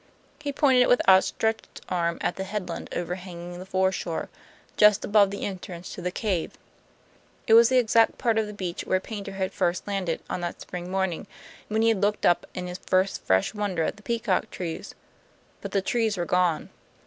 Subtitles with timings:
[0.39, 4.29] He pointed with outstretched arm at the headland overhanging the foreshore,
[4.75, 6.53] just above the entrance to the cave.
[7.45, 10.59] It was the exact part of the beach where Paynter had first landed, on that
[10.59, 11.27] spring morning
[11.67, 14.95] when he had looked up in his first fresh wonder at the peacock trees.
[15.61, 16.71] But the trees were gone.